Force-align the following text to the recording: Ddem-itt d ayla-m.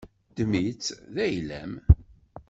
Ddem-itt 0.29 0.87
d 1.13 1.15
ayla-m. 1.25 1.73